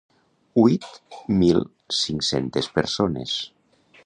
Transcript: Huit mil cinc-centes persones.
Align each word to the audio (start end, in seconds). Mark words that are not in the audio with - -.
Huit 0.61 0.87
mil 1.41 1.61
cinc-centes 2.01 2.75
persones. 2.79 3.41